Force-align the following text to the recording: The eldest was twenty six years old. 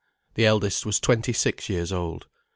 The 0.33 0.47
eldest 0.47 0.83
was 0.83 0.99
twenty 0.99 1.31
six 1.31 1.69
years 1.69 1.91
old. 1.91 2.25